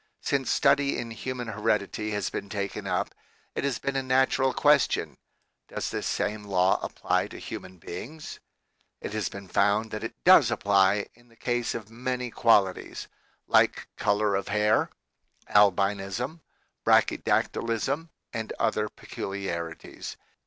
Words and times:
Since 0.21 0.49
study 0.49 0.97
in 0.97 1.11
human 1.11 1.49
heredity 1.49 2.09
has 2.09 2.31
been 2.31 2.49
taken 2.49 2.87
up, 2.87 3.13
it 3.53 3.63
has 3.63 3.77
been 3.77 3.95
a 3.95 4.01
natural 4.01 4.51
question, 4.51 5.15
Does 5.67 5.91
this 5.91 6.07
same 6.07 6.43
law 6.43 6.79
apply 6.81 7.27
to 7.27 7.37
human 7.37 7.77
beings? 7.77 8.39
It 8.99 9.13
has 9.13 9.29
been 9.29 9.47
found 9.47 9.91
that 9.91 10.03
it 10.03 10.15
does 10.23 10.49
apply 10.49 11.05
in 11.13 11.27
the 11.27 11.35
case 11.35 11.75
of 11.75 11.91
many 11.91 12.31
qualities, 12.31 13.09
like 13.45 13.89
color 13.95 14.33
of 14.33 14.47
hair, 14.47 14.89
albinism, 15.47 16.39
brachydactylism, 16.83 18.09
and 18.33 18.53
other 18.57 18.89
peculiarities. 18.89 20.17